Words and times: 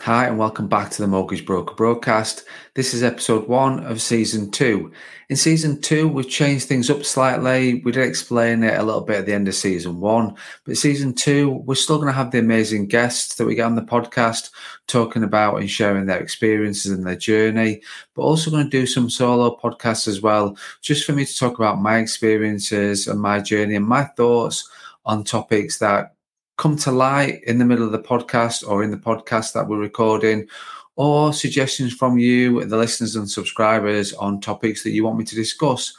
Hi, 0.00 0.26
and 0.26 0.38
welcome 0.38 0.68
back 0.68 0.90
to 0.90 1.02
the 1.02 1.08
Mortgage 1.08 1.44
Broker 1.44 1.74
broadcast. 1.74 2.44
This 2.74 2.94
is 2.94 3.02
episode 3.02 3.48
one 3.48 3.84
of 3.84 4.00
season 4.00 4.52
two. 4.52 4.92
In 5.30 5.36
season 5.36 5.80
two, 5.80 6.06
we've 6.06 6.28
changed 6.28 6.68
things 6.68 6.90
up 6.90 7.04
slightly. 7.04 7.82
We 7.84 7.90
did 7.90 8.06
explain 8.06 8.62
it 8.62 8.78
a 8.78 8.82
little 8.84 9.00
bit 9.00 9.16
at 9.16 9.26
the 9.26 9.32
end 9.32 9.48
of 9.48 9.54
season 9.56 9.98
one, 9.98 10.36
but 10.64 10.76
season 10.76 11.12
two, 11.12 11.62
we're 11.64 11.74
still 11.74 11.96
going 11.96 12.06
to 12.06 12.12
have 12.12 12.30
the 12.30 12.38
amazing 12.38 12.86
guests 12.86 13.34
that 13.34 13.46
we 13.46 13.56
get 13.56 13.64
on 13.64 13.74
the 13.74 13.82
podcast 13.82 14.50
talking 14.86 15.24
about 15.24 15.56
and 15.56 15.68
sharing 15.68 16.06
their 16.06 16.20
experiences 16.20 16.92
and 16.92 17.04
their 17.04 17.16
journey, 17.16 17.82
but 18.14 18.22
also 18.22 18.50
going 18.50 18.64
to 18.64 18.70
do 18.70 18.86
some 18.86 19.10
solo 19.10 19.56
podcasts 19.56 20.06
as 20.06 20.20
well, 20.20 20.56
just 20.82 21.04
for 21.04 21.12
me 21.14 21.24
to 21.24 21.36
talk 21.36 21.58
about 21.58 21.80
my 21.80 21.98
experiences 21.98 23.08
and 23.08 23.20
my 23.20 23.40
journey 23.40 23.74
and 23.74 23.86
my 23.86 24.04
thoughts 24.04 24.68
on 25.04 25.24
topics 25.24 25.78
that 25.78 26.15
come 26.56 26.76
to 26.76 26.90
light 26.90 27.42
in 27.44 27.58
the 27.58 27.64
middle 27.64 27.84
of 27.84 27.92
the 27.92 27.98
podcast 27.98 28.66
or 28.66 28.82
in 28.82 28.90
the 28.90 28.96
podcast 28.96 29.52
that 29.52 29.68
we're 29.68 29.78
recording, 29.78 30.48
or 30.96 31.32
suggestions 31.32 31.92
from 31.92 32.18
you, 32.18 32.64
the 32.64 32.76
listeners 32.76 33.16
and 33.16 33.30
subscribers, 33.30 34.14
on 34.14 34.40
topics 34.40 34.82
that 34.82 34.90
you 34.90 35.04
want 35.04 35.18
me 35.18 35.24
to 35.24 35.34
discuss. 35.34 35.94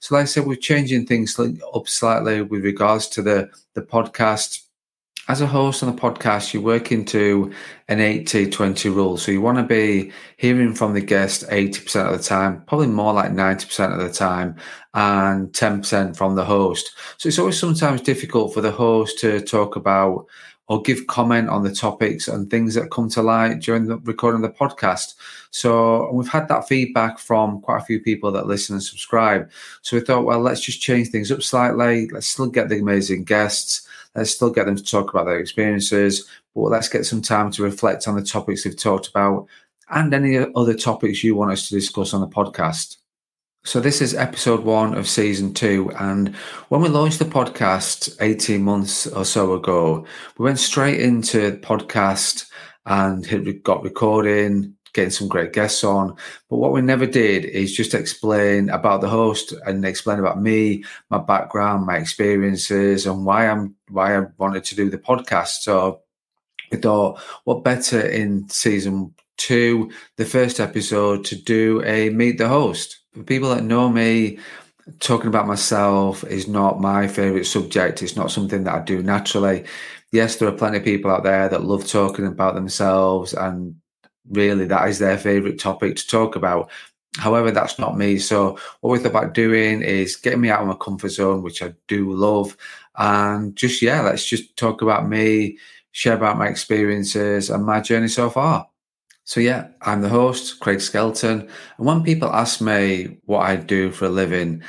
So, 0.00 0.14
like 0.14 0.22
I 0.22 0.26
said, 0.26 0.46
we're 0.46 0.56
changing 0.56 1.06
things 1.06 1.38
up 1.38 1.88
slightly 1.88 2.42
with 2.42 2.64
regards 2.64 3.06
to 3.08 3.22
the, 3.22 3.50
the 3.74 3.82
podcast 3.82 4.61
as 5.28 5.40
a 5.40 5.46
host 5.46 5.82
on 5.82 5.94
the 5.94 6.00
podcast, 6.00 6.52
you 6.52 6.60
work 6.60 6.90
into 6.90 7.52
an 7.88 8.00
80 8.00 8.50
20 8.50 8.88
rule. 8.88 9.16
So 9.16 9.30
you 9.30 9.40
want 9.40 9.58
to 9.58 9.64
be 9.64 10.12
hearing 10.36 10.74
from 10.74 10.94
the 10.94 11.00
guest 11.00 11.48
80% 11.48 12.12
of 12.12 12.18
the 12.18 12.24
time, 12.24 12.62
probably 12.66 12.88
more 12.88 13.12
like 13.12 13.30
90% 13.30 13.92
of 13.92 14.00
the 14.00 14.12
time, 14.12 14.56
and 14.94 15.52
10% 15.52 16.16
from 16.16 16.34
the 16.34 16.44
host. 16.44 16.92
So 17.18 17.28
it's 17.28 17.38
always 17.38 17.58
sometimes 17.58 18.00
difficult 18.00 18.52
for 18.52 18.60
the 18.60 18.72
host 18.72 19.20
to 19.20 19.40
talk 19.40 19.76
about 19.76 20.26
or 20.68 20.80
give 20.82 21.06
comment 21.06 21.48
on 21.48 21.62
the 21.62 21.74
topics 21.74 22.28
and 22.28 22.50
things 22.50 22.74
that 22.74 22.90
come 22.90 23.08
to 23.10 23.22
light 23.22 23.60
during 23.60 23.86
the 23.86 23.98
recording 23.98 24.42
of 24.42 24.50
the 24.50 24.56
podcast. 24.56 25.14
So 25.50 26.10
we've 26.12 26.28
had 26.28 26.48
that 26.48 26.68
feedback 26.68 27.18
from 27.18 27.60
quite 27.60 27.82
a 27.82 27.84
few 27.84 28.00
people 28.00 28.32
that 28.32 28.46
listen 28.46 28.74
and 28.74 28.82
subscribe. 28.82 29.50
So 29.82 29.96
we 29.96 30.04
thought, 30.04 30.24
well, 30.24 30.40
let's 30.40 30.60
just 30.60 30.80
change 30.80 31.08
things 31.08 31.32
up 31.32 31.42
slightly. 31.42 32.08
Let's 32.08 32.28
still 32.28 32.46
get 32.46 32.68
the 32.68 32.78
amazing 32.78 33.24
guests 33.24 33.86
Let's 34.14 34.30
still 34.30 34.50
get 34.50 34.66
them 34.66 34.76
to 34.76 34.84
talk 34.84 35.12
about 35.12 35.24
their 35.24 35.38
experiences, 35.38 36.28
but 36.54 36.62
let's 36.62 36.88
get 36.88 37.06
some 37.06 37.22
time 37.22 37.50
to 37.52 37.62
reflect 37.62 38.06
on 38.06 38.14
the 38.14 38.22
topics 38.22 38.64
they've 38.64 38.76
talked 38.76 39.08
about 39.08 39.46
and 39.90 40.12
any 40.12 40.38
other 40.54 40.74
topics 40.74 41.24
you 41.24 41.34
want 41.34 41.52
us 41.52 41.68
to 41.68 41.74
discuss 41.74 42.12
on 42.12 42.20
the 42.20 42.28
podcast. 42.28 42.98
So, 43.64 43.78
this 43.78 44.02
is 44.02 44.12
episode 44.12 44.64
one 44.64 44.94
of 44.94 45.08
season 45.08 45.54
two. 45.54 45.92
And 45.96 46.34
when 46.68 46.80
we 46.80 46.88
launched 46.88 47.20
the 47.20 47.24
podcast 47.24 48.16
18 48.20 48.60
months 48.60 49.06
or 49.06 49.24
so 49.24 49.52
ago, 49.52 50.04
we 50.36 50.44
went 50.44 50.58
straight 50.58 50.98
into 51.00 51.52
the 51.52 51.56
podcast 51.58 52.50
and 52.86 53.62
got 53.62 53.84
recording, 53.84 54.74
getting 54.94 55.10
some 55.10 55.28
great 55.28 55.52
guests 55.52 55.84
on. 55.84 56.16
But 56.50 56.56
what 56.56 56.72
we 56.72 56.80
never 56.82 57.06
did 57.06 57.44
is 57.44 57.72
just 57.72 57.94
explain 57.94 58.68
about 58.68 59.00
the 59.00 59.08
host 59.08 59.54
and 59.64 59.84
explain 59.84 60.18
about 60.18 60.42
me, 60.42 60.82
my 61.08 61.18
background, 61.18 61.86
my 61.86 61.98
experiences, 61.98 63.06
and 63.06 63.24
why 63.24 63.46
I'm 63.48 63.76
why 63.88 64.18
I 64.18 64.26
wanted 64.38 64.64
to 64.64 64.74
do 64.74 64.90
the 64.90 64.98
podcast. 64.98 65.60
So 65.60 66.00
we 66.72 66.78
thought, 66.78 67.20
what 67.44 67.62
better 67.62 68.00
in 68.00 68.48
season 68.48 69.14
two, 69.42 69.90
the 70.16 70.24
first 70.24 70.60
episode, 70.60 71.24
to 71.26 71.36
do 71.36 71.82
a 71.84 72.10
meet 72.10 72.38
the 72.38 72.48
host. 72.48 73.00
For 73.12 73.22
people 73.22 73.50
that 73.50 73.64
know 73.64 73.88
me, 73.88 74.38
talking 75.00 75.28
about 75.28 75.46
myself 75.46 76.24
is 76.24 76.48
not 76.48 76.80
my 76.80 77.06
favorite 77.08 77.44
subject. 77.46 78.02
It's 78.02 78.16
not 78.16 78.30
something 78.30 78.64
that 78.64 78.74
I 78.74 78.80
do 78.84 79.02
naturally. 79.02 79.64
Yes, 80.12 80.36
there 80.36 80.48
are 80.48 80.52
plenty 80.52 80.78
of 80.78 80.84
people 80.84 81.10
out 81.10 81.24
there 81.24 81.48
that 81.48 81.64
love 81.64 81.86
talking 81.86 82.26
about 82.26 82.54
themselves 82.54 83.32
and 83.34 83.74
really 84.30 84.66
that 84.66 84.88
is 84.88 84.98
their 84.98 85.18
favorite 85.18 85.58
topic 85.58 85.96
to 85.96 86.06
talk 86.06 86.36
about. 86.36 86.70
However, 87.18 87.50
that's 87.50 87.78
not 87.78 87.98
me. 87.98 88.18
So 88.18 88.58
what 88.80 88.90
we 88.90 88.98
thought 88.98 89.10
about 89.10 89.34
doing 89.34 89.82
is 89.82 90.16
getting 90.16 90.40
me 90.40 90.50
out 90.50 90.62
of 90.62 90.68
my 90.68 90.74
comfort 90.74 91.10
zone, 91.10 91.42
which 91.42 91.62
I 91.62 91.74
do 91.86 92.12
love, 92.12 92.56
and 92.96 93.54
just 93.54 93.82
yeah, 93.82 94.00
let's 94.00 94.24
just 94.26 94.56
talk 94.56 94.82
about 94.82 95.08
me, 95.08 95.58
share 95.92 96.14
about 96.14 96.38
my 96.38 96.48
experiences 96.48 97.50
and 97.50 97.64
my 97.66 97.80
journey 97.80 98.08
so 98.08 98.30
far. 98.30 98.66
So 99.24 99.40
yeah, 99.40 99.68
I'm 99.80 100.02
the 100.02 100.08
host, 100.08 100.60
Craig 100.60 100.80
Skelton, 100.80 101.48
and 101.78 101.86
when 101.86 102.02
people 102.02 102.28
ask 102.28 102.60
me 102.60 103.18
what 103.24 103.40
I 103.40 103.56
do 103.56 103.90
for 103.92 104.06
a 104.06 104.10
living, 104.10 104.62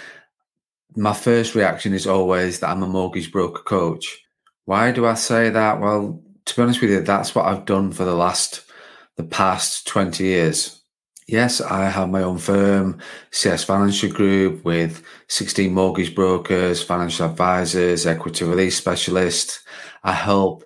my 0.95 1.13
first 1.13 1.55
reaction 1.55 1.93
is 1.93 2.05
always 2.05 2.59
that 2.59 2.69
I'm 2.69 2.83
a 2.83 2.87
mortgage 2.87 3.31
broker 3.31 3.63
coach. 3.63 4.19
Why 4.65 4.91
do 4.91 5.05
I 5.05 5.15
say 5.15 5.49
that? 5.49 5.81
Well, 5.81 6.21
to 6.45 6.55
be 6.55 6.61
honest 6.61 6.81
with 6.81 6.91
you, 6.91 7.01
that's 7.01 7.33
what 7.33 7.45
I've 7.45 7.65
done 7.65 7.91
for 7.91 8.05
the 8.05 8.15
last 8.15 8.63
the 9.15 9.23
past 9.23 9.87
20 9.87 10.23
years. 10.23 10.81
Yes, 11.27 11.61
I 11.61 11.89
have 11.89 12.09
my 12.09 12.21
own 12.21 12.37
firm, 12.37 12.99
CS 13.31 13.63
Financial 13.63 14.09
Group, 14.09 14.65
with 14.65 15.03
16 15.29 15.73
mortgage 15.73 16.13
brokers, 16.13 16.83
financial 16.83 17.29
advisors, 17.29 18.05
equity 18.05 18.43
release 18.45 18.77
specialists. 18.77 19.63
I 20.03 20.11
help 20.11 20.65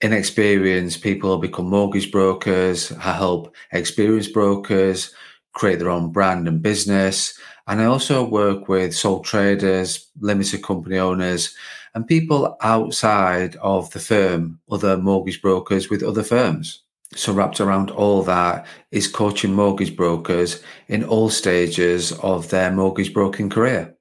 inexperienced 0.00 1.02
people 1.02 1.38
become 1.38 1.68
mortgage 1.68 2.10
brokers. 2.10 2.92
I 2.92 3.12
help 3.12 3.54
experienced 3.72 4.32
brokers 4.32 5.12
create 5.52 5.78
their 5.80 5.90
own 5.90 6.12
brand 6.12 6.46
and 6.46 6.62
business. 6.62 7.38
And 7.66 7.80
I 7.80 7.86
also 7.86 8.26
work 8.26 8.68
with 8.68 8.94
sole 8.94 9.20
traders, 9.20 10.08
limited 10.20 10.62
company 10.62 10.98
owners, 10.98 11.54
and 11.94 12.06
people 12.06 12.56
outside 12.62 13.56
of 13.56 13.90
the 13.90 13.98
firm, 13.98 14.60
other 14.70 14.96
mortgage 14.96 15.42
brokers 15.42 15.90
with 15.90 16.02
other 16.02 16.22
firms. 16.22 16.82
So, 17.14 17.32
wrapped 17.32 17.60
around 17.60 17.90
all 17.90 18.22
that 18.24 18.66
is 18.90 19.08
coaching 19.08 19.54
mortgage 19.54 19.96
brokers 19.96 20.62
in 20.88 21.02
all 21.04 21.30
stages 21.30 22.12
of 22.12 22.50
their 22.50 22.70
mortgage 22.70 23.14
broking 23.14 23.48
career. 23.48 23.97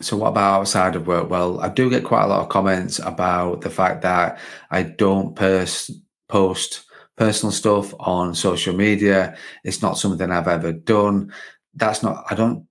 So, 0.00 0.16
what 0.16 0.28
about 0.28 0.60
outside 0.60 0.94
of 0.94 1.06
work? 1.06 1.30
Well, 1.30 1.60
I 1.60 1.68
do 1.68 1.88
get 1.88 2.04
quite 2.04 2.24
a 2.24 2.26
lot 2.26 2.42
of 2.42 2.50
comments 2.50 2.98
about 2.98 3.62
the 3.62 3.70
fact 3.70 4.02
that 4.02 4.38
I 4.70 4.82
don't 4.82 5.34
pers- 5.34 5.90
post 6.28 6.84
personal 7.16 7.52
stuff 7.52 7.94
on 7.98 8.34
social 8.34 8.74
media. 8.74 9.36
It's 9.64 9.82
not 9.82 9.98
something 9.98 10.30
I've 10.30 10.48
ever 10.48 10.72
done. 10.72 11.32
That's 11.74 12.02
not, 12.02 12.24
I 12.30 12.34
don't, 12.34 12.66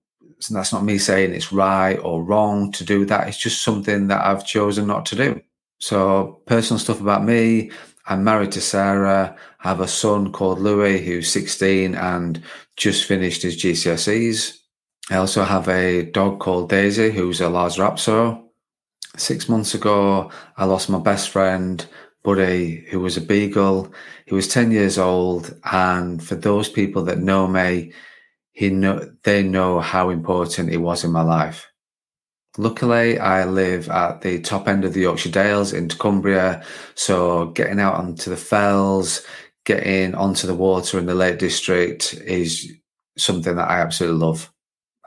that's 0.52 0.72
not 0.72 0.84
me 0.84 0.98
saying 1.00 1.34
it's 1.34 1.52
right 1.52 1.96
or 1.96 2.24
wrong 2.24 2.72
to 2.74 2.84
do 2.84 3.06
that. 3.06 3.28
It's 3.28 3.38
just 3.38 3.64
something 3.64 4.08
that 4.08 4.24
I've 4.24 4.46
chosen 4.46 4.86
not 4.88 5.06
to 5.08 5.16
do. 5.16 5.42
So, 5.80 6.42
personal 6.46 6.80
stuff 6.80 7.02
about 7.02 7.24
me, 7.26 7.72
I'm 8.06 8.24
married 8.24 8.52
to 8.54 8.62
Sarah. 8.62 9.36
I 9.64 9.68
have 9.68 9.80
a 9.80 9.88
son 9.88 10.32
called 10.32 10.60
Louis 10.60 11.04
who's 11.04 11.32
16 11.32 11.96
and 11.96 12.42
just 12.78 13.06
finished 13.06 13.42
his 13.42 13.58
GCSEs. 13.58 14.60
I 15.12 15.18
also 15.18 15.44
have 15.44 15.68
a 15.68 16.04
dog 16.04 16.40
called 16.40 16.70
Daisy 16.70 17.12
who's 17.12 17.40
a 17.40 17.50
Lhasa 17.50 17.82
Apso. 17.82 18.42
Six 19.18 19.48
months 19.48 19.76
ago, 19.76 20.32
I 20.58 20.66
lost 20.66 20.90
my 20.90 21.00
best 21.00 21.30
friend, 21.30 21.86
Buddy, 22.24 22.86
who 22.90 23.00
was 23.00 23.16
a 23.16 23.22
beagle. 23.22 23.94
He 24.26 24.34
was 24.34 24.48
10 24.48 24.72
years 24.72 24.98
old. 24.98 25.56
And 25.64 26.24
for 26.24 26.36
those 26.36 26.70
people 26.70 27.04
that 27.04 27.20
know 27.20 27.48
me, 27.48 27.94
he 28.52 28.72
know, 28.72 29.12
they 29.24 29.44
know 29.44 29.80
how 29.80 30.10
important 30.10 30.72
he 30.72 30.78
was 30.78 31.04
in 31.04 31.12
my 31.12 31.22
life. 31.22 31.68
Luckily, 32.58 33.20
I 33.20 33.46
live 33.46 33.90
at 33.90 34.22
the 34.22 34.40
top 34.40 34.68
end 34.68 34.86
of 34.86 34.94
the 34.94 35.02
Yorkshire 35.02 35.30
Dales 35.30 35.74
in 35.74 35.90
Cumbria, 35.90 36.64
so 36.96 37.48
getting 37.48 37.82
out 37.82 37.96
onto 37.96 38.30
the 38.30 38.38
fells, 38.38 39.26
getting 39.66 40.16
onto 40.16 40.48
the 40.48 40.56
water 40.56 40.98
in 40.98 41.06
the 41.06 41.16
Lake 41.16 41.38
District 41.38 42.14
is 42.14 42.72
something 43.18 43.58
that 43.58 43.70
I 43.70 43.82
absolutely 43.82 44.20
love. 44.20 44.50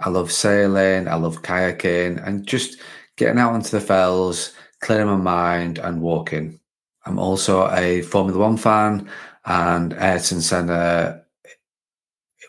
I 0.00 0.08
love 0.10 0.30
sailing, 0.30 1.08
I 1.08 1.14
love 1.16 1.42
kayaking, 1.42 2.24
and 2.26 2.46
just 2.46 2.80
getting 3.16 3.38
out 3.38 3.52
onto 3.52 3.70
the 3.70 3.80
fells, 3.80 4.54
clearing 4.80 5.08
my 5.08 5.16
mind, 5.16 5.78
and 5.78 6.00
walking. 6.00 6.60
I'm 7.04 7.18
also 7.18 7.70
a 7.70 8.02
Formula 8.02 8.38
One 8.38 8.56
fan, 8.56 9.10
and 9.44 9.94
Ayrton 9.94 10.40
Senna 10.40 11.22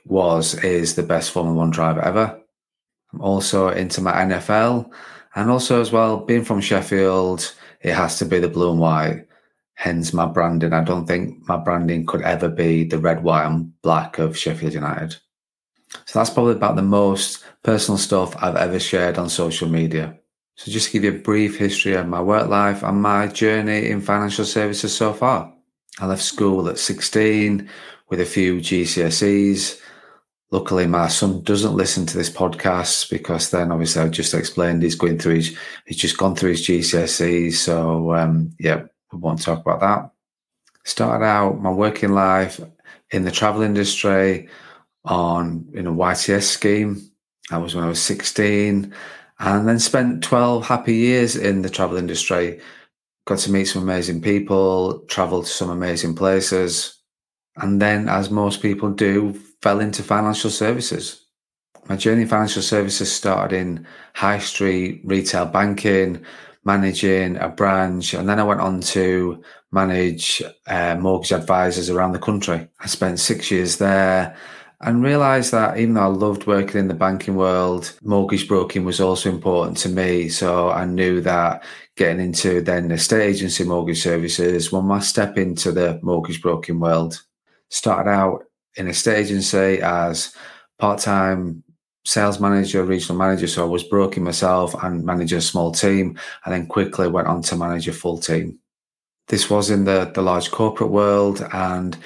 was 0.05 0.55
is 0.63 0.95
the 0.95 1.03
best 1.03 1.31
Formula 1.31 1.57
One 1.57 1.71
driver 1.71 2.01
ever. 2.01 2.39
I'm 3.13 3.21
also 3.21 3.69
into 3.69 4.01
my 4.01 4.13
NFL 4.13 4.91
and 5.35 5.49
also 5.49 5.79
as 5.79 5.91
well, 5.91 6.17
being 6.17 6.43
from 6.43 6.61
Sheffield, 6.61 7.53
it 7.81 7.93
has 7.93 8.17
to 8.19 8.25
be 8.25 8.39
the 8.39 8.49
blue 8.49 8.71
and 8.71 8.79
white. 8.79 9.27
Hence 9.75 10.11
my 10.11 10.25
branding. 10.25 10.73
I 10.73 10.83
don't 10.83 11.05
think 11.05 11.47
my 11.47 11.55
branding 11.55 12.05
could 12.05 12.21
ever 12.23 12.49
be 12.49 12.83
the 12.83 12.97
red, 12.97 13.23
white, 13.23 13.45
and 13.45 13.79
black 13.81 14.19
of 14.19 14.37
Sheffield 14.37 14.73
United. 14.73 15.15
So 16.05 16.19
that's 16.19 16.29
probably 16.29 16.53
about 16.53 16.75
the 16.75 16.81
most 16.81 17.43
personal 17.63 17.97
stuff 17.97 18.35
I've 18.41 18.55
ever 18.55 18.79
shared 18.79 19.17
on 19.17 19.29
social 19.29 19.67
media. 19.67 20.17
So 20.55 20.71
just 20.71 20.87
to 20.87 20.93
give 20.93 21.03
you 21.03 21.19
a 21.19 21.23
brief 21.23 21.57
history 21.57 21.93
of 21.93 22.07
my 22.07 22.21
work 22.21 22.49
life 22.49 22.83
and 22.83 23.01
my 23.01 23.27
journey 23.27 23.89
in 23.89 24.01
financial 24.01 24.45
services 24.45 24.95
so 24.95 25.13
far. 25.13 25.53
I 25.99 26.05
left 26.05 26.21
school 26.21 26.67
at 26.69 26.77
16 26.77 27.69
with 28.09 28.21
a 28.21 28.25
few 28.25 28.57
GCSEs 28.57 29.79
luckily 30.51 30.87
my 30.87 31.07
son 31.07 31.41
doesn't 31.43 31.75
listen 31.75 32.05
to 32.05 32.17
this 32.17 32.29
podcast 32.29 33.09
because 33.09 33.51
then 33.51 33.71
obviously 33.71 34.01
I 34.01 34.07
just 34.09 34.33
explained 34.33 34.81
he's 34.81 34.95
going 34.95 35.19
through 35.19 35.35
his 35.35 35.57
he's 35.85 35.97
just 35.97 36.17
gone 36.17 36.35
through 36.35 36.51
his 36.51 36.67
GCSEs. 36.67 37.53
So 37.53 38.13
um, 38.15 38.51
yeah, 38.59 38.83
we 39.11 39.19
won't 39.19 39.41
talk 39.41 39.59
about 39.59 39.81
that. 39.81 40.11
Started 40.85 41.25
out 41.25 41.61
my 41.61 41.71
working 41.71 42.13
life 42.13 42.59
in 43.11 43.23
the 43.23 43.31
travel 43.31 43.61
industry 43.61 44.49
on 45.09 45.67
in 45.73 45.87
a 45.87 45.91
YTS 45.91 46.43
scheme. 46.43 47.01
That 47.49 47.57
was 47.61 47.75
when 47.75 47.83
I 47.83 47.89
was 47.89 48.01
16. 48.01 48.93
And 49.39 49.67
then 49.67 49.79
spent 49.79 50.23
12 50.23 50.65
happy 50.65 50.95
years 50.95 51.35
in 51.35 51.61
the 51.61 51.69
travel 51.69 51.97
industry. 51.97 52.59
Got 53.25 53.39
to 53.39 53.51
meet 53.51 53.65
some 53.65 53.81
amazing 53.81 54.21
people, 54.21 54.99
traveled 55.07 55.45
to 55.45 55.51
some 55.51 55.69
amazing 55.69 56.15
places. 56.15 56.97
And 57.57 57.81
then, 57.81 58.07
as 58.07 58.29
most 58.29 58.61
people 58.61 58.91
do, 58.91 59.33
fell 59.61 59.79
into 59.79 60.03
financial 60.03 60.49
services. 60.49 61.25
My 61.87 61.95
journey 61.95 62.21
in 62.21 62.27
financial 62.27 62.61
services 62.61 63.11
started 63.11 63.55
in 63.55 63.85
high 64.13 64.39
street 64.39 65.01
retail 65.03 65.45
banking, 65.45 66.23
managing 66.63 67.37
a 67.37 67.49
branch, 67.49 68.13
and 68.13 68.29
then 68.29 68.39
I 68.39 68.43
went 68.43 68.61
on 68.61 68.81
to 68.81 69.43
manage 69.71 70.41
uh, 70.67 70.95
mortgage 70.95 71.31
advisors 71.31 71.89
around 71.89 72.11
the 72.11 72.19
country. 72.19 72.67
I 72.79 72.87
spent 72.87 73.19
six 73.19 73.49
years 73.49 73.77
there 73.77 74.37
and 74.81 75.03
realized 75.03 75.51
that 75.51 75.77
even 75.77 75.95
though 75.95 76.03
I 76.03 76.05
loved 76.05 76.47
working 76.47 76.79
in 76.79 76.87
the 76.87 76.93
banking 76.93 77.35
world, 77.35 77.97
mortgage 78.01 78.47
broking 78.47 78.85
was 78.85 79.01
also 79.01 79.29
important 79.29 79.77
to 79.79 79.89
me. 79.89 80.29
So 80.29 80.69
I 80.69 80.85
knew 80.85 81.19
that 81.21 81.63
getting 81.97 82.23
into 82.23 82.61
then 82.61 82.89
estate 82.91 83.27
agency 83.27 83.65
mortgage 83.65 84.01
services, 84.01 84.71
one 84.71 84.85
must 84.85 85.09
step 85.09 85.37
into 85.37 85.73
the 85.73 85.99
mortgage 86.01 86.41
broking 86.41 86.79
world. 86.79 87.21
Started 87.69 88.09
out 88.09 88.45
in 88.75 88.87
estate 88.87 89.17
agency 89.17 89.81
as 89.81 90.33
part-time 90.77 91.61
sales 92.05 92.39
manager, 92.39 92.83
regional 92.85 93.17
manager. 93.17 93.47
So 93.47 93.63
I 93.63 93.69
was 93.69 93.83
broking 93.83 94.23
myself 94.23 94.73
and 94.81 95.03
manage 95.03 95.33
a 95.33 95.41
small 95.41 95.73
team, 95.73 96.17
and 96.45 96.53
then 96.53 96.67
quickly 96.67 97.09
went 97.09 97.27
on 97.27 97.41
to 97.43 97.57
manage 97.57 97.89
a 97.89 97.93
full 97.93 98.17
team. 98.17 98.57
This 99.27 99.49
was 99.49 99.69
in 99.69 99.83
the 99.83 100.09
the 100.15 100.21
large 100.21 100.49
corporate 100.51 100.89
world, 100.89 101.45
and 101.51 101.97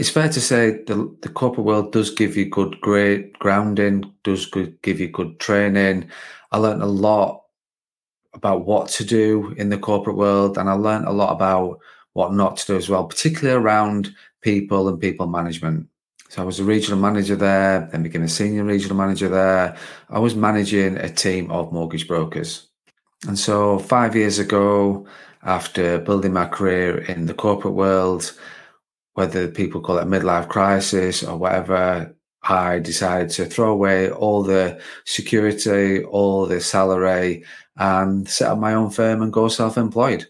it's 0.00 0.08
fair 0.08 0.30
to 0.30 0.40
say 0.40 0.82
the, 0.86 1.14
the 1.20 1.28
corporate 1.28 1.66
world 1.66 1.92
does 1.92 2.08
give 2.08 2.34
you 2.34 2.46
good 2.46 2.80
great 2.80 3.38
grounding, 3.38 4.10
does 4.24 4.46
good, 4.46 4.80
give 4.80 4.98
you 4.98 5.08
good 5.08 5.38
training. 5.38 6.08
I 6.52 6.56
learned 6.56 6.82
a 6.82 6.86
lot 6.86 7.42
about 8.32 8.64
what 8.64 8.88
to 8.88 9.04
do 9.04 9.52
in 9.58 9.68
the 9.68 9.76
corporate 9.76 10.16
world, 10.16 10.56
and 10.56 10.70
I 10.70 10.72
learned 10.72 11.04
a 11.04 11.12
lot 11.12 11.32
about 11.32 11.80
what 12.14 12.32
not 12.32 12.56
to 12.56 12.66
do 12.68 12.76
as 12.78 12.88
well, 12.88 13.04
particularly 13.04 13.62
around 13.62 14.14
people 14.40 14.88
and 14.88 14.98
people 14.98 15.26
management. 15.26 15.86
So 16.30 16.40
I 16.40 16.46
was 16.46 16.60
a 16.60 16.64
regional 16.64 16.98
manager 16.98 17.36
there, 17.36 17.86
then 17.92 18.02
became 18.02 18.22
a 18.22 18.28
senior 18.28 18.64
regional 18.64 18.96
manager 18.96 19.28
there. 19.28 19.76
I 20.08 20.18
was 20.18 20.34
managing 20.34 20.96
a 20.96 21.10
team 21.10 21.50
of 21.50 21.72
mortgage 21.72 22.08
brokers. 22.08 22.68
And 23.28 23.38
so 23.38 23.78
five 23.78 24.16
years 24.16 24.38
ago, 24.38 25.06
after 25.42 25.98
building 25.98 26.32
my 26.32 26.46
career 26.46 27.00
in 27.00 27.26
the 27.26 27.34
corporate 27.34 27.74
world, 27.74 28.32
whether 29.14 29.48
people 29.48 29.80
call 29.80 29.98
it 29.98 30.06
midlife 30.06 30.48
crisis 30.48 31.22
or 31.22 31.36
whatever, 31.36 32.14
I 32.42 32.78
decided 32.78 33.30
to 33.30 33.44
throw 33.44 33.70
away 33.70 34.10
all 34.10 34.42
the 34.42 34.80
security, 35.04 36.04
all 36.04 36.46
the 36.46 36.60
salary, 36.60 37.44
and 37.76 38.28
set 38.28 38.48
up 38.48 38.58
my 38.58 38.74
own 38.74 38.90
firm 38.90 39.22
and 39.22 39.32
go 39.32 39.48
self 39.48 39.76
employed. 39.76 40.26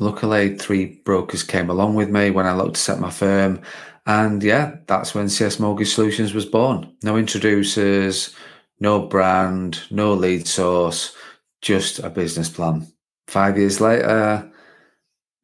Luckily, 0.00 0.56
three 0.56 1.00
brokers 1.04 1.42
came 1.42 1.70
along 1.70 1.94
with 1.94 2.08
me 2.08 2.30
when 2.30 2.46
I 2.46 2.54
looked 2.54 2.74
to 2.74 2.80
set 2.80 2.98
my 2.98 3.10
firm. 3.10 3.60
And 4.06 4.42
yeah, 4.42 4.76
that's 4.86 5.14
when 5.14 5.28
CS 5.28 5.60
Mortgage 5.60 5.94
Solutions 5.94 6.34
was 6.34 6.46
born. 6.46 6.92
No 7.04 7.16
introducers, 7.16 8.34
no 8.80 9.06
brand, 9.06 9.80
no 9.90 10.14
lead 10.14 10.48
source, 10.48 11.14
just 11.60 12.00
a 12.00 12.10
business 12.10 12.48
plan. 12.48 12.88
Five 13.28 13.56
years 13.58 13.80
later, 13.80 14.50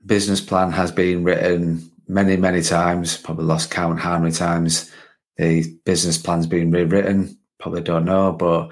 business 0.04 0.40
plan 0.40 0.72
has 0.72 0.90
been 0.90 1.22
written 1.22 1.88
many, 2.08 2.36
many 2.36 2.62
times, 2.62 3.16
probably 3.16 3.44
lost 3.44 3.70
count 3.70 4.00
how 4.00 4.18
many 4.18 4.32
times 4.32 4.90
the 5.36 5.64
business 5.84 6.18
plan's 6.18 6.46
been 6.46 6.70
rewritten. 6.70 7.38
Probably 7.58 7.82
don't 7.82 8.04
know, 8.04 8.32
but 8.32 8.70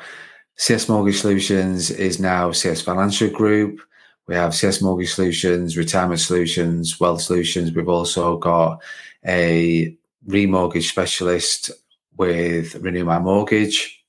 CS 0.56 0.88
Mortgage 0.88 1.20
Solutions 1.20 1.90
is 1.90 2.18
now 2.18 2.50
CS 2.50 2.80
Financial 2.80 3.28
Group. 3.28 3.80
We 4.26 4.34
have 4.34 4.54
CS 4.54 4.80
Mortgage 4.82 5.12
Solutions, 5.12 5.76
Retirement 5.76 6.20
Solutions, 6.20 6.98
Wealth 6.98 7.20
Solutions. 7.20 7.72
We've 7.72 7.88
also 7.88 8.38
got 8.38 8.82
a 9.24 9.96
remortgage 10.26 10.88
specialist 10.88 11.70
with 12.16 12.74
Renew 12.76 13.04
My 13.04 13.18
Mortgage. 13.18 14.04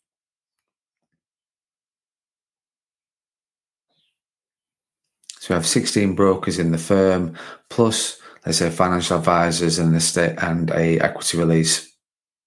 So 5.39 5.53
we 5.53 5.55
have 5.55 5.67
16 5.67 6.15
brokers 6.15 6.59
in 6.59 6.71
the 6.71 6.77
firm, 6.77 7.37
plus 7.69 8.19
let's 8.47 8.59
say 8.59 8.69
financial 8.69 9.17
advisors 9.17 9.77
and 9.77 9.93
estate 9.93 10.33
and 10.41 10.71
a 10.71 10.97
equity 11.01 11.37
release 11.37 11.93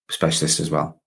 specialist 0.08 0.58
as 0.58 0.70
well. 0.70 0.98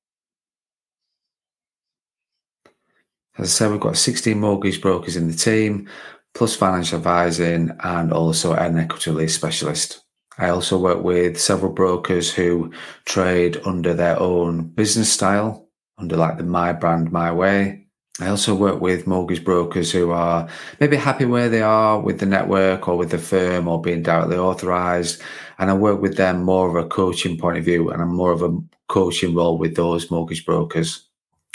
As 3.36 3.46
I 3.46 3.50
said, 3.50 3.72
we've 3.72 3.80
got 3.80 3.98
16 3.98 4.40
mortgage 4.40 4.82
brokers 4.82 5.16
in 5.16 5.28
the 5.28 5.36
team, 5.36 5.90
plus 6.36 6.56
financial 6.56 7.00
advising 7.00 7.76
and 7.80 8.14
also 8.14 8.54
an 8.54 8.78
equity 8.78 9.10
release 9.10 9.34
specialist. 9.34 10.04
I 10.38 10.50
also 10.50 10.78
work 10.78 11.04
with 11.04 11.42
several 11.42 11.74
brokers 11.74 12.32
who 12.32 12.72
trade 13.06 13.60
under 13.66 13.96
their 13.96 14.20
own 14.20 14.68
business 14.68 15.12
style, 15.12 15.70
under 15.98 16.18
like 16.18 16.38
the 16.38 16.44
My 16.44 16.72
Brand, 16.72 17.12
My 17.12 17.32
Way. 17.32 17.83
I 18.20 18.28
also 18.28 18.54
work 18.54 18.80
with 18.80 19.08
mortgage 19.08 19.44
brokers 19.44 19.92
who 19.92 20.12
are 20.12 20.48
maybe 20.80 20.98
happy 20.98 21.26
where 21.26 21.50
they 21.50 21.64
are 21.64 22.00
with 22.00 22.20
the 22.20 22.28
network 22.28 22.88
or 22.88 22.96
with 22.96 23.10
the 23.10 23.18
firm 23.18 23.68
or 23.68 23.82
being 23.82 24.04
directly 24.04 24.38
authorized. 24.38 25.20
And 25.58 25.72
I 25.72 25.74
work 25.74 26.00
with 26.00 26.16
them 26.16 26.44
more 26.44 26.70
of 26.70 26.76
a 26.76 26.88
coaching 26.88 27.40
point 27.40 27.58
of 27.58 27.66
view 27.66 27.90
and 27.90 28.02
I'm 28.02 28.14
more 28.14 28.32
of 28.32 28.44
a 28.44 28.56
coaching 28.88 29.34
role 29.34 29.58
with 29.58 29.76
those 29.76 30.12
mortgage 30.12 30.46
brokers. 30.46 31.08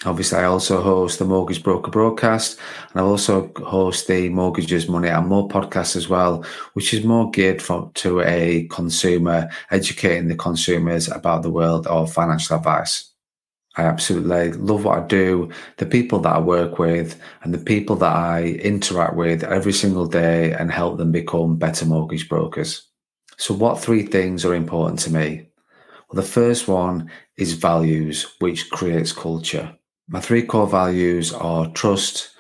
Obviously, 0.05 0.39
I 0.39 0.45
also 0.45 0.81
host 0.81 1.19
the 1.19 1.25
Mortgage 1.25 1.61
Broker 1.65 1.91
broadcast, 1.91 2.57
and 2.93 3.01
I 3.01 3.05
also 3.05 3.51
host 3.57 4.07
the 4.07 4.29
Mortgages, 4.29 4.89
Money, 4.89 5.09
and 5.09 5.27
More 5.27 5.49
podcast 5.49 5.97
as 5.97 6.09
well, 6.09 6.45
which 6.75 6.95
is 6.95 7.05
more 7.05 7.33
geared 7.33 7.61
for, 7.61 7.91
to 7.95 8.21
a 8.21 8.69
consumer, 8.71 9.51
educating 9.73 10.29
the 10.29 10.37
consumers 10.37 11.09
about 11.09 11.43
the 11.43 11.51
world 11.51 11.89
of 11.89 12.13
financial 12.13 12.57
advice. 12.57 13.11
I 13.79 13.85
absolutely 13.85 14.53
love 14.53 14.85
what 14.85 14.99
I 14.99 15.07
do, 15.07 15.51
the 15.77 15.87
people 15.87 16.19
that 16.21 16.35
I 16.35 16.41
work 16.41 16.81
with, 16.81 17.21
and 17.43 17.55
the 17.55 17.59
people 17.59 17.95
that 17.97 18.13
I 18.13 18.43
interact 18.43 19.15
with 19.15 19.45
every 19.45 19.73
single 19.73 20.07
day 20.07 20.53
and 20.53 20.73
help 20.73 20.99
them 20.99 21.13
become 21.13 21.57
better 21.57 21.87
mortgage 21.87 22.29
brokers. 22.29 22.89
So, 23.37 23.55
what 23.55 23.81
three 23.81 24.03
things 24.03 24.45
are 24.45 24.55
important 24.55 24.99
to 25.01 25.13
me? 25.13 25.49
Well, 26.11 26.21
the 26.21 26.29
first 26.29 26.67
one 26.67 27.09
is 27.37 27.53
values, 27.53 28.27
which 28.41 28.69
creates 28.71 29.13
culture. 29.13 29.77
My 30.09 30.21
three 30.21 30.43
core 30.43 30.67
values 30.67 31.33
are 31.33 31.71
trust, 31.71 32.31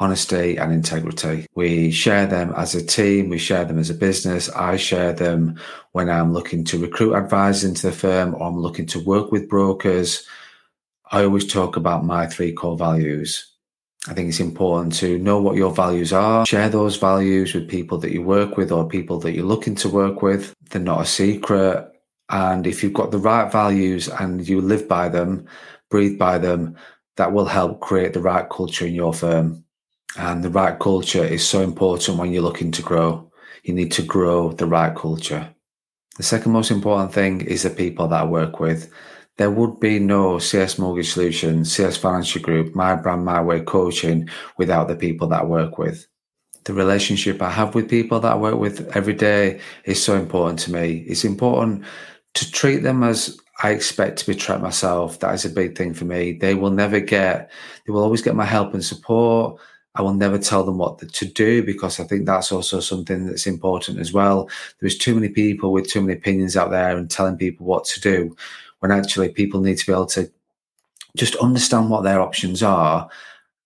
honesty, 0.00 0.56
and 0.56 0.72
integrity. 0.72 1.46
We 1.54 1.92
share 1.92 2.26
them 2.26 2.52
as 2.56 2.74
a 2.74 2.84
team, 2.84 3.28
we 3.28 3.38
share 3.38 3.64
them 3.64 3.78
as 3.78 3.90
a 3.90 3.94
business. 3.94 4.48
I 4.50 4.76
share 4.76 5.12
them 5.12 5.60
when 5.92 6.10
I'm 6.10 6.32
looking 6.32 6.64
to 6.64 6.78
recruit 6.78 7.14
advisors 7.14 7.62
into 7.62 7.86
the 7.86 7.92
firm 7.92 8.34
or 8.34 8.48
I'm 8.48 8.58
looking 8.58 8.86
to 8.86 8.98
work 8.98 9.30
with 9.30 9.48
brokers 9.48 10.26
I 11.10 11.24
always 11.24 11.46
talk 11.46 11.76
about 11.76 12.04
my 12.04 12.26
three 12.26 12.52
core 12.52 12.76
values. 12.76 13.50
I 14.08 14.14
think 14.14 14.28
it's 14.28 14.40
important 14.40 14.94
to 14.96 15.18
know 15.18 15.40
what 15.40 15.56
your 15.56 15.72
values 15.72 16.12
are, 16.12 16.46
share 16.46 16.68
those 16.68 16.96
values 16.96 17.54
with 17.54 17.68
people 17.68 17.98
that 17.98 18.12
you 18.12 18.22
work 18.22 18.56
with 18.56 18.70
or 18.70 18.88
people 18.88 19.18
that 19.20 19.32
you're 19.32 19.44
looking 19.44 19.74
to 19.76 19.88
work 19.88 20.22
with. 20.22 20.54
They're 20.70 20.82
not 20.82 21.02
a 21.02 21.06
secret. 21.06 21.90
And 22.28 22.66
if 22.66 22.82
you've 22.82 22.92
got 22.92 23.10
the 23.10 23.18
right 23.18 23.50
values 23.50 24.08
and 24.08 24.46
you 24.46 24.60
live 24.60 24.86
by 24.86 25.08
them, 25.08 25.46
breathe 25.90 26.18
by 26.18 26.38
them, 26.38 26.76
that 27.16 27.32
will 27.32 27.46
help 27.46 27.80
create 27.80 28.12
the 28.12 28.20
right 28.20 28.48
culture 28.48 28.86
in 28.86 28.94
your 28.94 29.14
firm. 29.14 29.64
And 30.16 30.44
the 30.44 30.50
right 30.50 30.78
culture 30.78 31.24
is 31.24 31.46
so 31.46 31.62
important 31.62 32.18
when 32.18 32.32
you're 32.32 32.42
looking 32.42 32.70
to 32.72 32.82
grow. 32.82 33.30
You 33.62 33.74
need 33.74 33.92
to 33.92 34.02
grow 34.02 34.52
the 34.52 34.66
right 34.66 34.94
culture. 34.94 35.54
The 36.16 36.22
second 36.22 36.52
most 36.52 36.70
important 36.70 37.12
thing 37.12 37.40
is 37.40 37.62
the 37.62 37.70
people 37.70 38.08
that 38.08 38.22
I 38.22 38.24
work 38.24 38.60
with 38.60 38.90
there 39.38 39.50
would 39.50 39.78
be 39.78 39.98
no 40.00 40.38
CS 40.38 40.78
Mortgage 40.78 41.12
Solutions, 41.12 41.72
CS 41.72 41.96
Financial 41.96 42.42
Group, 42.42 42.74
My 42.74 42.96
Brand, 42.96 43.24
My 43.24 43.40
Way 43.40 43.60
coaching 43.60 44.28
without 44.58 44.88
the 44.88 44.96
people 44.96 45.28
that 45.28 45.42
I 45.42 45.44
work 45.44 45.78
with. 45.78 46.06
The 46.64 46.74
relationship 46.74 47.40
I 47.40 47.50
have 47.50 47.74
with 47.74 47.88
people 47.88 48.20
that 48.20 48.32
I 48.32 48.36
work 48.36 48.58
with 48.58 48.94
every 48.96 49.14
day 49.14 49.60
is 49.84 50.02
so 50.02 50.16
important 50.16 50.58
to 50.60 50.72
me. 50.72 51.04
It's 51.06 51.24
important 51.24 51.84
to 52.34 52.50
treat 52.50 52.78
them 52.78 53.04
as 53.04 53.38
I 53.62 53.70
expect 53.70 54.18
to 54.18 54.26
be 54.26 54.34
treated 54.34 54.62
myself. 54.62 55.20
That 55.20 55.34
is 55.34 55.44
a 55.44 55.50
big 55.50 55.78
thing 55.78 55.94
for 55.94 56.04
me. 56.04 56.32
They 56.32 56.54
will 56.54 56.70
never 56.70 56.98
get, 56.98 57.50
they 57.86 57.92
will 57.92 58.02
always 58.02 58.22
get 58.22 58.34
my 58.34 58.44
help 58.44 58.74
and 58.74 58.84
support. 58.84 59.60
I 59.94 60.02
will 60.02 60.14
never 60.14 60.38
tell 60.38 60.64
them 60.64 60.78
what 60.78 60.98
to 60.98 61.24
do 61.26 61.62
because 61.62 61.98
I 61.98 62.04
think 62.04 62.26
that's 62.26 62.52
also 62.52 62.80
something 62.80 63.26
that's 63.26 63.46
important 63.46 63.98
as 63.98 64.12
well. 64.12 64.50
There's 64.80 64.98
too 64.98 65.14
many 65.14 65.28
people 65.28 65.72
with 65.72 65.88
too 65.88 66.00
many 66.00 66.14
opinions 66.18 66.56
out 66.56 66.70
there 66.70 66.96
and 66.96 67.10
telling 67.10 67.36
people 67.36 67.66
what 67.66 67.84
to 67.86 68.00
do 68.00 68.36
when 68.80 68.92
actually 68.92 69.28
people 69.30 69.60
need 69.60 69.78
to 69.78 69.86
be 69.86 69.92
able 69.92 70.06
to 70.06 70.30
just 71.16 71.36
understand 71.36 71.90
what 71.90 72.04
their 72.04 72.20
options 72.20 72.62
are 72.62 73.08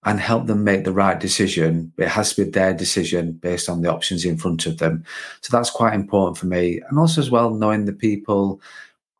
and 0.05 0.19
help 0.19 0.47
them 0.47 0.65
make 0.65 0.85
the 0.85 0.93
right 0.93 1.21
decision. 1.21 1.93
It 1.97 2.09
has 2.09 2.35
to 2.35 2.45
be 2.45 2.51
their 2.51 2.75
decision 2.75 3.33
based 3.33 3.69
on 3.69 3.83
the 3.83 3.93
options 3.93 4.25
in 4.25 4.37
front 4.37 4.67
of 4.67 4.79
them. 4.79 5.05
So 5.43 5.57
that's 5.57 5.71
quite 5.71 5.95
important 5.95 6.39
for 6.39 6.47
me. 6.47 6.81
And 6.89 6.99
also, 6.99 7.21
as 7.21 7.31
well, 7.31 7.51
knowing 7.51 7.85
the 7.85 7.93
people 7.93 8.61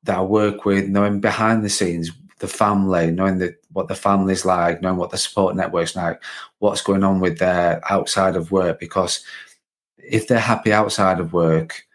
that 0.05 0.19
I 0.19 0.23
work 0.23 0.65
with, 0.65 0.89
knowing 0.89 1.21
behind 1.21 1.65
the 1.65 1.71
scenes, 1.71 2.11
the 2.41 2.49
family, 2.49 3.13
knowing 3.13 3.39
the, 3.39 3.55
what 3.73 3.87
the 3.87 3.95
family's 3.95 4.45
like, 4.45 4.83
knowing 4.83 4.97
what 4.97 5.11
the 5.11 5.19
support 5.19 5.55
network's 5.55 5.95
like, 5.95 6.21
what's 6.59 6.83
going 6.83 7.05
on 7.05 7.21
with 7.21 7.39
their 7.39 7.81
outside 7.91 8.35
of 8.35 8.51
work. 8.51 8.81
Because 8.81 9.25
if 9.99 10.27
they're 10.27 10.41
happy 10.41 10.73
outside 10.73 11.21
of 11.21 11.33
work, 11.33 11.87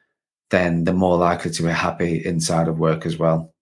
then 0.50 0.86
they're 0.86 0.94
more 0.94 1.18
likely 1.18 1.52
to 1.52 1.64
be 1.64 1.70
happy 1.70 2.26
inside 2.26 2.70
of 2.70 2.80
work 2.80 3.06
as 3.06 3.18
well. 3.18 3.54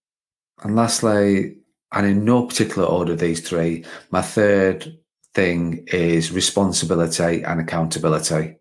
And 0.64 0.76
lastly, 0.76 1.58
and 1.92 2.06
in 2.06 2.26
no 2.26 2.46
particular 2.46 2.88
order, 2.88 3.16
these 3.16 3.48
three, 3.48 3.86
my 4.12 4.22
third 4.22 4.98
thing 5.34 5.86
is 5.88 6.32
responsibility 6.32 7.44
and 7.44 7.60
accountability. 7.60 8.56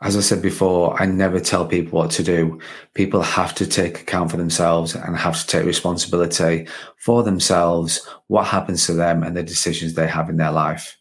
As 0.00 0.16
I 0.16 0.20
said 0.20 0.42
before, 0.42 1.00
I 1.00 1.06
never 1.06 1.40
tell 1.40 1.66
people 1.66 1.98
what 1.98 2.12
to 2.12 2.22
do. 2.22 2.60
People 2.94 3.20
have 3.20 3.52
to 3.56 3.66
take 3.66 4.00
account 4.00 4.30
for 4.30 4.36
themselves 4.36 4.94
and 4.94 5.16
have 5.16 5.40
to 5.40 5.46
take 5.46 5.66
responsibility 5.66 6.68
for 6.98 7.24
themselves, 7.24 8.08
what 8.28 8.46
happens 8.46 8.86
to 8.86 8.92
them, 8.92 9.24
and 9.24 9.36
the 9.36 9.42
decisions 9.42 9.94
they 9.94 10.06
have 10.06 10.30
in 10.30 10.36
their 10.36 10.52
life. 10.52 10.96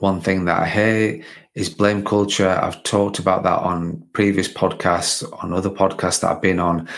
One 0.00 0.20
thing 0.20 0.44
that 0.46 0.60
I 0.60 0.66
hate 0.66 1.24
is 1.54 1.70
blame 1.70 2.04
culture. 2.04 2.48
I've 2.48 2.82
talked 2.82 3.20
about 3.20 3.44
that 3.44 3.60
on 3.60 4.04
previous 4.12 4.48
podcasts, 4.48 5.22
on 5.42 5.52
other 5.52 5.70
podcasts 5.70 6.20
that 6.20 6.32
I've 6.32 6.42
been 6.42 6.58
on. 6.58 6.88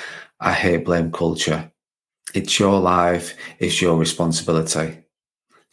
I 0.40 0.52
hate 0.52 0.86
blame 0.86 1.12
culture. 1.12 1.70
It's 2.34 2.58
your 2.58 2.78
life, 2.78 3.34
it's 3.58 3.80
your 3.80 3.96
responsibility 3.96 5.04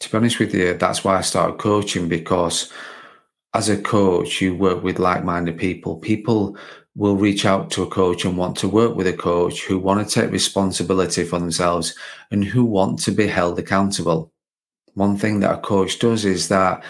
to 0.00 0.10
be 0.10 0.16
honest 0.16 0.38
with 0.38 0.54
you, 0.54 0.74
that's 0.74 1.04
why 1.04 1.16
I 1.16 1.22
started 1.22 1.58
coaching 1.58 2.08
because 2.08 2.72
as 3.54 3.68
a 3.68 3.80
coach, 3.80 4.40
you 4.40 4.54
work 4.54 4.82
with 4.82 4.98
like 4.98 5.24
minded 5.24 5.58
people. 5.58 5.96
People 5.96 6.56
will 6.94 7.16
reach 7.16 7.46
out 7.46 7.70
to 7.70 7.82
a 7.82 7.88
coach 7.88 8.24
and 8.24 8.36
want 8.36 8.56
to 8.58 8.68
work 8.68 8.94
with 8.94 9.06
a 9.06 9.12
coach 9.12 9.64
who 9.64 9.78
want 9.78 10.06
to 10.06 10.20
take 10.20 10.30
responsibility 10.30 11.24
for 11.24 11.38
themselves 11.38 11.94
and 12.30 12.44
who 12.44 12.64
want 12.64 12.98
to 12.98 13.12
be 13.12 13.26
held 13.26 13.58
accountable. 13.58 14.32
One 14.94 15.16
thing 15.16 15.40
that 15.40 15.54
a 15.54 15.60
coach 15.60 15.98
does 15.98 16.24
is 16.24 16.48
that 16.48 16.82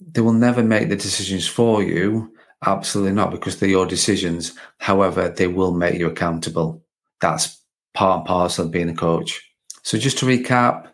they 0.00 0.20
will 0.20 0.32
never 0.32 0.62
make 0.62 0.88
the 0.88 0.96
decisions 0.96 1.46
for 1.46 1.82
you. 1.82 2.34
Absolutely 2.66 3.12
not, 3.12 3.30
because 3.30 3.58
they're 3.58 3.68
your 3.68 3.86
decisions. 3.86 4.52
However, 4.78 5.28
they 5.28 5.46
will 5.46 5.72
make 5.72 5.98
you 5.98 6.08
accountable. 6.08 6.82
That's 7.20 7.63
part 7.94 8.18
and 8.18 8.26
parcel 8.26 8.66
of 8.66 8.70
being 8.70 8.90
a 8.90 8.94
coach. 8.94 9.40
So, 9.82 9.98
just 9.98 10.18
to 10.18 10.26
recap, 10.26 10.88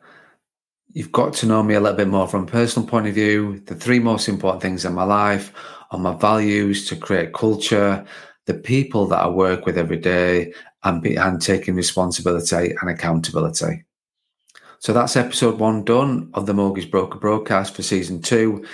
you've 0.93 1.13
got 1.13 1.35
to 1.35 1.47
know 1.47 1.63
me 1.63 1.75
a 1.75 1.81
little 1.81 1.97
bit 1.97 2.09
more 2.09 2.29
from 2.29 2.45
a 2.45 2.51
personal 2.51 2.89
point 2.89 3.07
of 3.07 3.15
view. 3.15 3.61
The 3.67 3.75
three 3.75 3.99
most 3.99 4.29
important 4.29 4.63
things 4.63 4.85
in 4.85 4.95
my 4.95 5.05
life 5.05 5.53
are 5.91 5.99
my 5.99 6.15
values 6.15 6.89
to 6.89 6.97
create 6.97 7.33
culture, 7.33 8.05
the 8.47 8.55
people 8.55 9.07
that 9.07 9.21
I 9.21 9.29
work 9.29 9.67
with 9.67 9.79
every 9.79 9.99
day, 9.99 10.53
and, 10.85 11.03
be, 11.03 11.17
and 11.17 11.41
taking 11.41 11.75
responsibility 11.75 12.75
and 12.81 12.91
accountability. 12.91 13.85
So 14.79 14.93
that's 14.93 15.17
episode 15.17 15.59
one 15.59 15.85
done 15.85 16.31
of 16.33 16.47
the 16.47 16.55
Mortgage 16.55 16.91
Broker 16.91 17.19
broadcast 17.19 17.75
for 17.75 17.83
season 17.83 18.23
two 18.23 18.65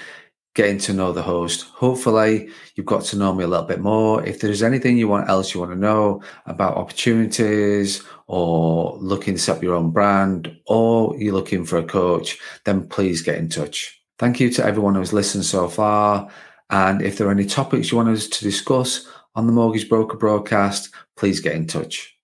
getting 0.56 0.78
to 0.78 0.94
know 0.94 1.12
the 1.12 1.22
host. 1.22 1.66
Hopefully, 1.74 2.48
you've 2.74 2.86
got 2.86 3.04
to 3.04 3.16
know 3.16 3.32
me 3.32 3.44
a 3.44 3.46
little 3.46 3.66
bit 3.66 3.78
more. 3.78 4.26
If 4.26 4.40
there's 4.40 4.62
anything 4.62 4.96
you 4.96 5.06
want 5.06 5.28
else 5.28 5.54
you 5.54 5.60
want 5.60 5.72
to 5.72 5.78
know 5.78 6.22
about 6.46 6.76
opportunities 6.76 8.02
or 8.26 8.96
looking 8.98 9.34
to 9.34 9.40
set 9.40 9.58
up 9.58 9.62
your 9.62 9.74
own 9.74 9.90
brand 9.90 10.56
or 10.66 11.14
you're 11.18 11.34
looking 11.34 11.64
for 11.64 11.76
a 11.76 11.84
coach, 11.84 12.38
then 12.64 12.88
please 12.88 13.22
get 13.22 13.36
in 13.36 13.48
touch. 13.50 14.00
Thank 14.18 14.40
you 14.40 14.50
to 14.50 14.64
everyone 14.64 14.94
who's 14.94 15.12
listened 15.12 15.44
so 15.44 15.68
far. 15.68 16.28
And 16.70 17.02
if 17.02 17.18
there 17.18 17.28
are 17.28 17.32
any 17.32 17.46
topics 17.46 17.92
you 17.92 17.98
want 17.98 18.08
us 18.08 18.26
to 18.26 18.44
discuss 18.44 19.06
on 19.34 19.46
the 19.46 19.52
Mortgage 19.52 19.88
Broker 19.88 20.16
broadcast, 20.16 20.90
please 21.16 21.38
get 21.38 21.54
in 21.54 21.66
touch. 21.66 22.15